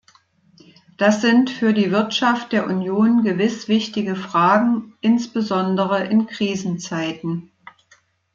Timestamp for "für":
1.51-1.75